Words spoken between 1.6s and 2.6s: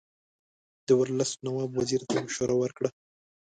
وزیر ته مشوره